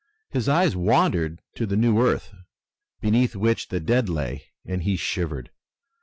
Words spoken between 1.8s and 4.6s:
earth, beneath which the dead lay,